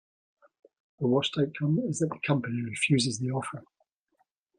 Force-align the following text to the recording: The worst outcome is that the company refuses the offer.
The 0.99 1.05
worst 1.05 1.37
outcome 1.37 1.77
is 1.87 1.99
that 1.99 2.07
the 2.07 2.17
company 2.25 2.63
refuses 2.63 3.19
the 3.19 3.29
offer. 3.29 3.63